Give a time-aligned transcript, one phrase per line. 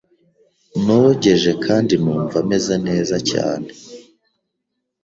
[0.85, 3.67] Nogeje kandi numva meze neza cyane.